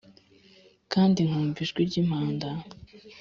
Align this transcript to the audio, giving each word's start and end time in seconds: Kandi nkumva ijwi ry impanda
Kandi 0.93 1.19
nkumva 1.29 1.59
ijwi 1.65 1.81
ry 1.89 1.95
impanda 2.03 2.49